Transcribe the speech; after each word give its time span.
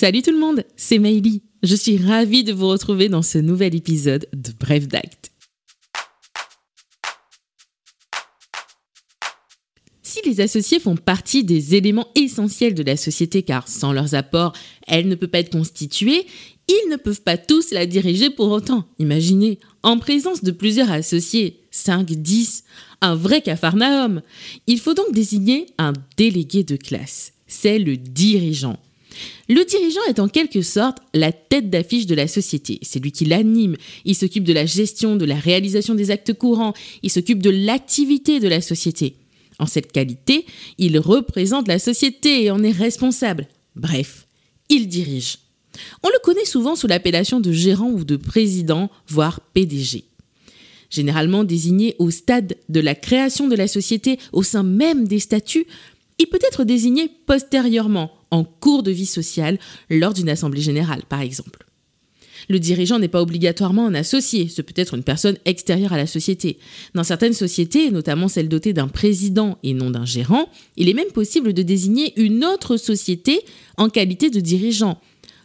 Salut 0.00 0.22
tout 0.22 0.30
le 0.30 0.38
monde, 0.38 0.64
c'est 0.76 0.98
Maïli. 0.98 1.42
Je 1.62 1.76
suis 1.76 1.98
ravie 1.98 2.42
de 2.42 2.54
vous 2.54 2.68
retrouver 2.68 3.10
dans 3.10 3.20
ce 3.20 3.36
nouvel 3.36 3.74
épisode 3.74 4.26
de 4.32 4.50
Bref 4.58 4.88
d'Acte. 4.88 5.30
Si 10.02 10.20
les 10.24 10.40
associés 10.40 10.80
font 10.80 10.96
partie 10.96 11.44
des 11.44 11.74
éléments 11.74 12.08
essentiels 12.14 12.72
de 12.72 12.82
la 12.82 12.96
société 12.96 13.42
car 13.42 13.68
sans 13.68 13.92
leurs 13.92 14.14
apports, 14.14 14.54
elle 14.86 15.06
ne 15.06 15.16
peut 15.16 15.28
pas 15.28 15.40
être 15.40 15.52
constituée, 15.52 16.26
ils 16.66 16.88
ne 16.90 16.96
peuvent 16.96 17.20
pas 17.20 17.36
tous 17.36 17.70
la 17.70 17.84
diriger 17.84 18.30
pour 18.30 18.50
autant. 18.52 18.86
Imaginez, 18.98 19.58
en 19.82 19.98
présence 19.98 20.42
de 20.42 20.50
plusieurs 20.50 20.90
associés, 20.90 21.60
5, 21.72 22.06
10, 22.06 22.64
un 23.02 23.14
vrai 23.16 23.42
cafarnaum. 23.42 24.22
Il 24.66 24.80
faut 24.80 24.94
donc 24.94 25.12
désigner 25.12 25.66
un 25.76 25.92
délégué 26.16 26.64
de 26.64 26.76
classe. 26.76 27.34
C'est 27.46 27.78
le 27.78 27.98
dirigeant. 27.98 28.78
Le 29.48 29.64
dirigeant 29.64 30.04
est 30.08 30.20
en 30.20 30.28
quelque 30.28 30.62
sorte 30.62 30.98
la 31.14 31.32
tête 31.32 31.70
d'affiche 31.70 32.06
de 32.06 32.14
la 32.14 32.28
société. 32.28 32.78
C'est 32.82 33.02
lui 33.02 33.12
qui 33.12 33.24
l'anime. 33.24 33.76
Il 34.04 34.14
s'occupe 34.14 34.44
de 34.44 34.52
la 34.52 34.66
gestion, 34.66 35.16
de 35.16 35.24
la 35.24 35.36
réalisation 35.36 35.94
des 35.94 36.10
actes 36.10 36.34
courants. 36.34 36.74
Il 37.02 37.10
s'occupe 37.10 37.42
de 37.42 37.50
l'activité 37.50 38.40
de 38.40 38.48
la 38.48 38.60
société. 38.60 39.16
En 39.58 39.66
cette 39.66 39.92
qualité, 39.92 40.46
il 40.78 40.98
représente 40.98 41.68
la 41.68 41.78
société 41.78 42.44
et 42.44 42.50
en 42.50 42.62
est 42.62 42.70
responsable. 42.70 43.48
Bref, 43.76 44.26
il 44.68 44.88
dirige. 44.88 45.38
On 46.02 46.08
le 46.08 46.18
connaît 46.22 46.44
souvent 46.44 46.76
sous 46.76 46.86
l'appellation 46.86 47.40
de 47.40 47.52
gérant 47.52 47.90
ou 47.90 48.04
de 48.04 48.16
président, 48.16 48.90
voire 49.08 49.40
PDG. 49.54 50.04
Généralement 50.88 51.44
désigné 51.44 51.94
au 51.98 52.10
stade 52.10 52.56
de 52.68 52.80
la 52.80 52.94
création 52.94 53.48
de 53.48 53.54
la 53.54 53.68
société 53.68 54.18
au 54.32 54.42
sein 54.42 54.64
même 54.64 55.06
des 55.06 55.20
statuts, 55.20 55.66
il 56.18 56.26
peut 56.26 56.40
être 56.42 56.64
désigné 56.64 57.10
postérieurement, 57.26 58.10
en 58.30 58.44
cours 58.44 58.82
de 58.82 58.90
vie 58.90 59.06
sociale, 59.06 59.58
lors 59.88 60.14
d'une 60.14 60.28
assemblée 60.28 60.62
générale, 60.62 61.02
par 61.08 61.20
exemple. 61.20 61.66
Le 62.48 62.58
dirigeant 62.58 62.98
n'est 62.98 63.08
pas 63.08 63.22
obligatoirement 63.22 63.86
un 63.86 63.94
associé, 63.94 64.48
ce 64.48 64.62
peut 64.62 64.74
être 64.76 64.94
une 64.94 65.02
personne 65.02 65.36
extérieure 65.44 65.92
à 65.92 65.96
la 65.96 66.06
société. 66.06 66.58
Dans 66.94 67.04
certaines 67.04 67.34
sociétés, 67.34 67.90
notamment 67.90 68.28
celles 68.28 68.48
dotées 68.48 68.72
d'un 68.72 68.88
président 68.88 69.58
et 69.62 69.74
non 69.74 69.90
d'un 69.90 70.04
gérant, 70.04 70.48
il 70.76 70.88
est 70.88 70.94
même 70.94 71.12
possible 71.12 71.52
de 71.52 71.62
désigner 71.62 72.12
une 72.20 72.44
autre 72.44 72.76
société 72.76 73.40
en 73.76 73.88
qualité 73.88 74.30
de 74.30 74.40
dirigeant. 74.40 75.00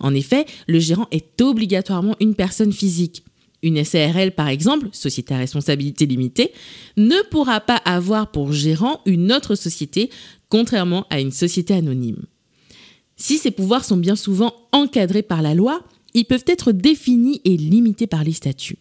En 0.00 0.14
effet, 0.14 0.46
le 0.66 0.78
gérant 0.78 1.06
est 1.10 1.40
obligatoirement 1.40 2.16
une 2.20 2.34
personne 2.34 2.72
physique. 2.72 3.24
Une 3.62 3.84
SARL, 3.84 4.32
par 4.32 4.48
exemple, 4.48 4.88
société 4.92 5.34
à 5.34 5.38
responsabilité 5.38 6.06
limitée, 6.06 6.52
ne 6.96 7.16
pourra 7.30 7.60
pas 7.60 7.76
avoir 7.76 8.30
pour 8.30 8.52
gérant 8.52 9.02
une 9.04 9.32
autre 9.32 9.54
société, 9.54 10.08
contrairement 10.48 11.06
à 11.10 11.20
une 11.20 11.32
société 11.32 11.74
anonyme. 11.74 12.24
Si 13.20 13.36
ces 13.36 13.50
pouvoirs 13.50 13.84
sont 13.84 13.98
bien 13.98 14.16
souvent 14.16 14.54
encadrés 14.72 15.22
par 15.22 15.42
la 15.42 15.54
loi, 15.54 15.84
ils 16.14 16.24
peuvent 16.24 16.44
être 16.46 16.72
définis 16.72 17.42
et 17.44 17.56
limités 17.56 18.06
par 18.06 18.24
les 18.24 18.32
statuts. 18.32 18.78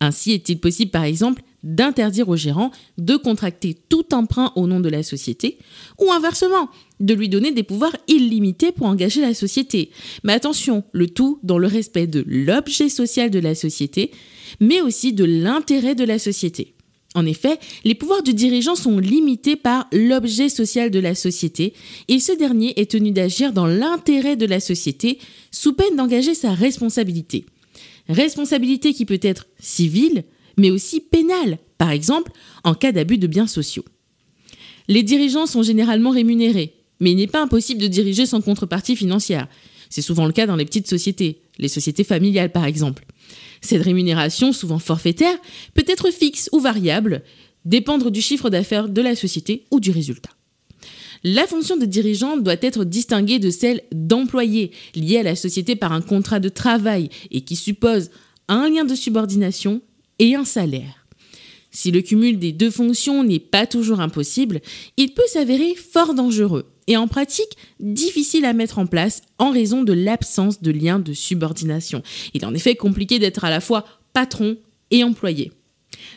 Ainsi 0.00 0.32
est-il 0.32 0.58
possible, 0.58 0.90
par 0.90 1.04
exemple, 1.04 1.42
d'interdire 1.62 2.30
au 2.30 2.34
gérant 2.34 2.70
de 2.96 3.16
contracter 3.16 3.76
tout 3.90 4.14
emprunt 4.14 4.50
au 4.56 4.66
nom 4.66 4.80
de 4.80 4.88
la 4.88 5.02
société, 5.02 5.58
ou 6.00 6.10
inversement, 6.10 6.70
de 7.00 7.12
lui 7.12 7.28
donner 7.28 7.52
des 7.52 7.62
pouvoirs 7.62 7.96
illimités 8.08 8.72
pour 8.72 8.86
engager 8.86 9.20
la 9.20 9.34
société. 9.34 9.90
Mais 10.24 10.32
attention, 10.32 10.84
le 10.92 11.08
tout 11.08 11.38
dans 11.42 11.58
le 11.58 11.66
respect 11.66 12.06
de 12.06 12.24
l'objet 12.26 12.88
social 12.88 13.30
de 13.30 13.38
la 13.40 13.54
société, 13.54 14.10
mais 14.58 14.80
aussi 14.80 15.12
de 15.12 15.24
l'intérêt 15.24 15.94
de 15.94 16.04
la 16.04 16.18
société. 16.18 16.74
En 17.14 17.26
effet, 17.26 17.58
les 17.84 17.94
pouvoirs 17.94 18.22
du 18.22 18.32
dirigeant 18.32 18.74
sont 18.74 18.98
limités 18.98 19.56
par 19.56 19.86
l'objet 19.92 20.48
social 20.48 20.90
de 20.90 20.98
la 20.98 21.14
société 21.14 21.74
et 22.08 22.18
ce 22.18 22.32
dernier 22.32 22.80
est 22.80 22.90
tenu 22.90 23.10
d'agir 23.10 23.52
dans 23.52 23.66
l'intérêt 23.66 24.36
de 24.36 24.46
la 24.46 24.60
société 24.60 25.18
sous 25.50 25.74
peine 25.74 25.96
d'engager 25.96 26.34
sa 26.34 26.54
responsabilité. 26.54 27.44
Responsabilité 28.08 28.94
qui 28.94 29.04
peut 29.04 29.20
être 29.22 29.46
civile, 29.60 30.24
mais 30.56 30.70
aussi 30.70 31.00
pénale, 31.00 31.58
par 31.76 31.90
exemple 31.90 32.32
en 32.64 32.74
cas 32.74 32.92
d'abus 32.92 33.18
de 33.18 33.26
biens 33.26 33.46
sociaux. 33.46 33.84
Les 34.88 35.02
dirigeants 35.02 35.46
sont 35.46 35.62
généralement 35.62 36.10
rémunérés, 36.10 36.74
mais 36.98 37.12
il 37.12 37.16
n'est 37.16 37.26
pas 37.26 37.42
impossible 37.42 37.80
de 37.80 37.88
diriger 37.88 38.24
sans 38.26 38.40
contrepartie 38.40 38.96
financière. 38.96 39.48
C'est 39.90 40.02
souvent 40.02 40.24
le 40.24 40.32
cas 40.32 40.46
dans 40.46 40.56
les 40.56 40.64
petites 40.64 40.88
sociétés, 40.88 41.42
les 41.58 41.68
sociétés 41.68 42.04
familiales 42.04 42.52
par 42.52 42.64
exemple. 42.64 43.04
Cette 43.62 43.82
rémunération, 43.82 44.52
souvent 44.52 44.78
forfaitaire, 44.78 45.38
peut 45.72 45.84
être 45.86 46.10
fixe 46.10 46.50
ou 46.52 46.60
variable, 46.60 47.22
dépendre 47.64 48.10
du 48.10 48.20
chiffre 48.20 48.50
d'affaires 48.50 48.88
de 48.88 49.00
la 49.00 49.16
société 49.16 49.64
ou 49.70 49.80
du 49.80 49.90
résultat. 49.90 50.30
La 51.24 51.46
fonction 51.46 51.76
de 51.76 51.84
dirigeant 51.84 52.36
doit 52.36 52.56
être 52.60 52.84
distinguée 52.84 53.38
de 53.38 53.50
celle 53.50 53.82
d'employé, 53.92 54.72
liée 54.96 55.18
à 55.18 55.22
la 55.22 55.36
société 55.36 55.76
par 55.76 55.92
un 55.92 56.00
contrat 56.00 56.40
de 56.40 56.48
travail 56.48 57.08
et 57.30 57.42
qui 57.42 57.54
suppose 57.54 58.10
un 58.48 58.68
lien 58.68 58.84
de 58.84 58.96
subordination 58.96 59.80
et 60.18 60.34
un 60.34 60.44
salaire. 60.44 61.06
Si 61.70 61.92
le 61.92 62.02
cumul 62.02 62.40
des 62.40 62.52
deux 62.52 62.70
fonctions 62.70 63.22
n'est 63.22 63.38
pas 63.38 63.66
toujours 63.66 64.00
impossible, 64.00 64.60
il 64.96 65.14
peut 65.14 65.22
s'avérer 65.28 65.76
fort 65.76 66.14
dangereux 66.14 66.71
et 66.86 66.96
en 66.96 67.08
pratique 67.08 67.56
difficile 67.80 68.44
à 68.44 68.52
mettre 68.52 68.78
en 68.78 68.86
place 68.86 69.22
en 69.38 69.50
raison 69.50 69.82
de 69.82 69.92
l'absence 69.92 70.62
de 70.62 70.70
lien 70.70 70.98
de 70.98 71.12
subordination. 71.12 72.02
Il 72.34 72.42
est 72.42 72.46
en 72.46 72.54
effet 72.54 72.74
compliqué 72.74 73.18
d'être 73.18 73.44
à 73.44 73.50
la 73.50 73.60
fois 73.60 73.84
patron 74.12 74.56
et 74.90 75.04
employé. 75.04 75.52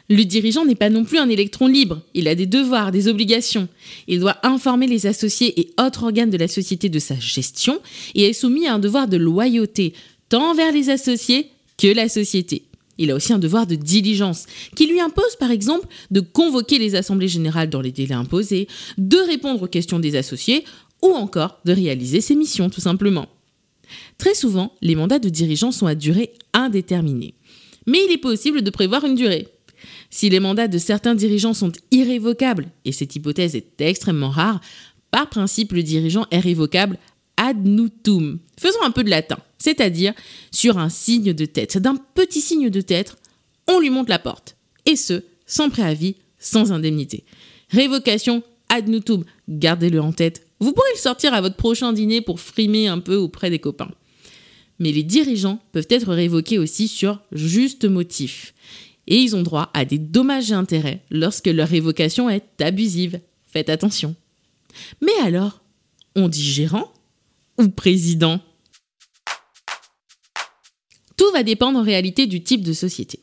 Le 0.10 0.24
dirigeant 0.24 0.66
n'est 0.66 0.76
pas 0.76 0.90
non 0.90 1.04
plus 1.04 1.18
un 1.18 1.30
électron 1.30 1.68
libre, 1.68 2.02
il 2.14 2.28
a 2.28 2.36
des 2.36 2.46
devoirs, 2.46 2.92
des 2.92 3.08
obligations. 3.08 3.68
Il 4.08 4.20
doit 4.20 4.38
informer 4.44 4.88
les 4.88 5.06
associés 5.06 5.60
et 5.60 5.70
autres 5.80 6.04
organes 6.04 6.30
de 6.30 6.38
la 6.38 6.48
société 6.48 6.90
de 6.90 7.00
sa 7.00 7.20
gestion 7.20 7.80
et 8.14 8.30
est 8.30 8.34
soumis 8.34 8.68
à 8.68 8.74
un 8.74 8.80
devoir 8.80 9.08
de 9.08 9.18
loyauté, 9.18 9.94
tant 10.30 10.52
envers 10.52 10.72
les 10.72 10.90
associés 10.90 11.50
que 11.78 11.88
la 11.88 12.10
société. 12.10 12.64
Il 12.98 13.12
a 13.12 13.16
aussi 13.16 13.34
un 13.34 13.40
devoir 13.40 13.68
de 13.68 13.76
diligence, 13.76 14.46
qui 14.76 14.88
lui 14.88 15.00
impose 15.00 15.36
par 15.40 15.52
exemple 15.52 15.88
de 16.12 16.22
convoquer 16.22 16.80
les 16.80 16.96
assemblées 16.96 17.28
générales 17.28 17.70
dans 17.70 17.82
les 17.82 17.92
délais 17.92 18.16
imposés, 18.16 18.68
de 18.98 19.18
répondre 19.18 19.64
aux 19.64 19.68
questions 19.68 20.00
des 20.00 20.16
associés, 20.16 20.64
ou 21.02 21.10
encore 21.10 21.60
de 21.66 21.74
réaliser 21.74 22.22
ses 22.22 22.36
missions 22.36 22.70
tout 22.70 22.82
simplement. 22.82 23.28
Très 24.18 24.34
souvent, 24.34 24.74
les 24.82 24.96
mandats 24.96 25.20
de 25.20 25.30
dirigeants 25.30 25.72
sont 25.72 25.88
à 25.88 25.96
durée 25.96 26.34
indéterminée. 26.54 27.34
Mais 27.86 28.00
il 28.08 28.14
est 28.14 28.18
possible 28.18 28.62
de 28.62 28.70
prévoir 28.70 29.06
une 29.06 29.16
durée. 29.16 29.48
Si 30.10 30.30
les 30.30 30.40
mandats 30.40 30.68
de 30.68 30.78
certains 30.78 31.16
dirigeants 31.16 31.54
sont 31.54 31.72
irrévocables, 31.92 32.68
et 32.86 32.92
cette 32.92 33.16
hypothèse 33.16 33.56
est 33.56 33.82
extrêmement 33.82 34.30
rare, 34.30 34.62
par 35.12 35.30
principe 35.30 35.74
le 35.74 35.84
dirigeant 35.84 36.26
est 36.32 36.40
révocable 36.40 36.98
ad 37.38 37.66
nutum. 37.66 38.40
Faisons 38.60 38.82
un 38.84 38.92
peu 38.92 39.04
de 39.04 39.10
latin, 39.10 39.38
c'est-à-dire 39.58 40.14
sur 40.52 40.78
un 40.78 40.90
signe 40.90 41.34
de 41.34 41.46
tête. 41.46 41.78
D'un 41.78 41.96
petit 41.96 42.42
signe 42.42 42.70
de 42.70 42.82
tête, 42.82 43.16
on 43.68 43.80
lui 43.80 43.90
monte 43.90 44.10
la 44.10 44.20
porte. 44.20 44.56
Et 44.86 44.96
ce, 44.96 45.24
sans 45.46 45.70
préavis, 45.70 46.16
sans 46.40 46.72
indemnité. 46.72 47.24
Révocation 47.70 48.44
ad 48.70 48.88
nutum, 48.88 49.24
gardez-le 49.50 50.02
en 50.02 50.12
tête. 50.12 50.46
Vous 50.60 50.72
pourrez 50.72 50.90
le 50.94 51.00
sortir 51.00 51.34
à 51.34 51.42
votre 51.42 51.56
prochain 51.56 51.94
dîner 51.94 52.22
pour 52.22 52.40
frimer 52.40 52.88
un 52.88 53.00
peu 53.00 53.16
auprès 53.16 53.50
des 53.50 53.60
copains. 53.60 53.92
Mais 54.80 54.92
les 54.92 55.04
dirigeants 55.04 55.60
peuvent 55.72 55.88
être 55.90 56.14
révoqués 56.14 56.60
aussi 56.60 56.88
sur 56.88 57.22
juste 57.32 57.86
motif. 57.86 58.54
Et 59.08 59.18
ils 59.18 59.36
ont 59.36 59.44
droit 59.44 59.70
à 59.74 59.86
des 59.86 59.98
dommages 59.98 60.52
et 60.52 60.56
intérêts 60.56 61.02
lorsque 61.12 61.48
leur 61.48 61.68
révocation 61.68 62.30
est 62.30 62.62
abusive. 62.62 63.20
Faites 63.46 63.70
attention. 63.70 64.16
Mais 65.02 65.14
alors, 65.24 65.62
on 66.16 66.28
dit 66.28 66.44
gérant 66.44 66.92
ou 67.58 67.70
président 67.70 68.42
va 71.36 71.44
dépendre 71.44 71.80
en 71.80 71.84
réalité 71.84 72.28
du 72.28 72.42
type 72.42 72.64
de 72.64 72.74
société. 72.74 73.20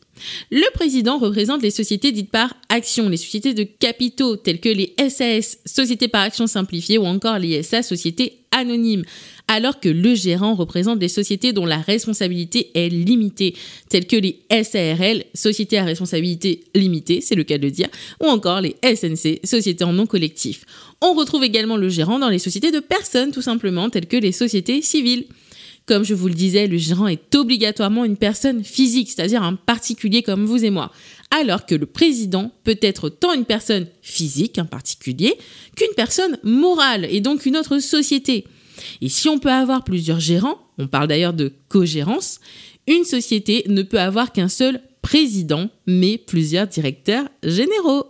Le 0.50 0.70
président 0.74 1.18
représente 1.18 1.62
les 1.62 1.70
sociétés 1.70 2.12
dites 2.12 2.30
par 2.30 2.54
action, 2.68 3.08
les 3.08 3.16
sociétés 3.16 3.54
de 3.54 3.64
capitaux 3.64 4.36
telles 4.36 4.60
que 4.60 4.68
les 4.68 4.94
SAS, 5.08 5.58
sociétés 5.64 6.08
par 6.08 6.22
action 6.22 6.46
simplifiées 6.46 6.98
ou 6.98 7.06
encore 7.06 7.38
les 7.38 7.62
SA, 7.62 7.82
sociétés 7.82 8.38
anonymes, 8.50 9.04
alors 9.48 9.80
que 9.80 9.88
le 9.88 10.14
gérant 10.14 10.54
représente 10.54 11.00
les 11.00 11.08
sociétés 11.08 11.52
dont 11.52 11.64
la 11.64 11.78
responsabilité 11.78 12.70
est 12.74 12.90
limitée, 12.90 13.54
telles 13.88 14.06
que 14.06 14.16
les 14.16 14.40
SARL, 14.50 15.24
sociétés 15.34 15.78
à 15.78 15.84
responsabilité 15.84 16.64
limitée, 16.74 17.22
c'est 17.22 17.34
le 17.34 17.44
cas 17.44 17.56
de 17.56 17.64
le 17.64 17.70
dire, 17.70 17.88
ou 18.22 18.26
encore 18.26 18.60
les 18.60 18.76
SNC, 18.84 19.40
sociétés 19.44 19.84
en 19.84 19.94
nom 19.94 20.06
collectif. 20.06 20.64
On 21.00 21.14
retrouve 21.14 21.44
également 21.44 21.78
le 21.78 21.88
gérant 21.88 22.18
dans 22.18 22.28
les 22.28 22.38
sociétés 22.38 22.70
de 22.70 22.80
personnes, 22.80 23.32
tout 23.32 23.42
simplement, 23.42 23.88
telles 23.88 24.06
que 24.06 24.18
les 24.18 24.32
sociétés 24.32 24.82
civiles. 24.82 25.24
Comme 25.86 26.04
je 26.04 26.14
vous 26.14 26.28
le 26.28 26.34
disais, 26.34 26.68
le 26.68 26.76
gérant 26.76 27.08
est 27.08 27.34
obligatoirement 27.34 28.04
une 28.04 28.16
personne 28.16 28.62
physique, 28.62 29.10
c'est-à-dire 29.10 29.42
un 29.42 29.56
particulier 29.56 30.22
comme 30.22 30.44
vous 30.44 30.64
et 30.64 30.70
moi, 30.70 30.92
alors 31.30 31.66
que 31.66 31.74
le 31.74 31.86
président 31.86 32.52
peut 32.62 32.78
être 32.82 33.08
tant 33.08 33.32
une 33.32 33.44
personne 33.44 33.86
physique, 34.00 34.58
un 34.58 34.64
particulier, 34.64 35.34
qu'une 35.76 35.94
personne 35.96 36.38
morale 36.44 37.06
et 37.10 37.20
donc 37.20 37.46
une 37.46 37.56
autre 37.56 37.78
société. 37.80 38.46
Et 39.00 39.08
si 39.08 39.28
on 39.28 39.38
peut 39.38 39.50
avoir 39.50 39.82
plusieurs 39.84 40.20
gérants, 40.20 40.58
on 40.78 40.86
parle 40.86 41.08
d'ailleurs 41.08 41.34
de 41.34 41.52
co-gérance, 41.68 42.38
une 42.86 43.04
société 43.04 43.64
ne 43.68 43.82
peut 43.82 44.00
avoir 44.00 44.32
qu'un 44.32 44.48
seul 44.48 44.80
président, 45.02 45.68
mais 45.86 46.16
plusieurs 46.16 46.66
directeurs 46.68 47.28
généraux. 47.42 48.06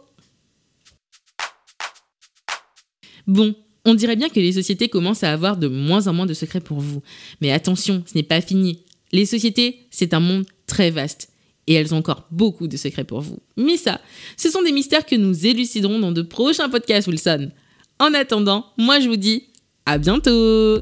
Bon, 3.26 3.54
On 3.84 3.94
dirait 3.94 4.16
bien 4.16 4.28
que 4.28 4.38
les 4.38 4.52
sociétés 4.52 4.88
commencent 4.88 5.24
à 5.24 5.32
avoir 5.32 5.56
de 5.56 5.68
moins 5.68 6.06
en 6.06 6.12
moins 6.12 6.26
de 6.26 6.34
secrets 6.34 6.60
pour 6.60 6.80
vous. 6.80 7.02
Mais 7.40 7.50
attention, 7.50 8.04
ce 8.06 8.14
n'est 8.14 8.22
pas 8.22 8.40
fini. 8.40 8.80
Les 9.10 9.26
sociétés, 9.26 9.80
c'est 9.90 10.14
un 10.14 10.20
monde 10.20 10.46
très 10.66 10.90
vaste. 10.90 11.30
Et 11.66 11.74
elles 11.74 11.94
ont 11.94 11.98
encore 11.98 12.26
beaucoup 12.30 12.68
de 12.68 12.76
secrets 12.76 13.04
pour 13.04 13.20
vous. 13.20 13.38
Mais 13.56 13.76
ça, 13.76 14.00
ce 14.36 14.50
sont 14.50 14.62
des 14.62 14.72
mystères 14.72 15.06
que 15.06 15.16
nous 15.16 15.46
éluciderons 15.46 15.98
dans 15.98 16.12
de 16.12 16.22
prochains 16.22 16.68
podcasts, 16.68 17.08
Wilson. 17.08 17.50
En 17.98 18.14
attendant, 18.14 18.66
moi 18.78 19.00
je 19.00 19.08
vous 19.08 19.16
dis 19.16 19.44
à 19.86 19.98
bientôt 19.98 20.80